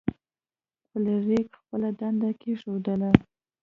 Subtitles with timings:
[0.89, 3.11] فلیریک خپله ډنډه کیښودله.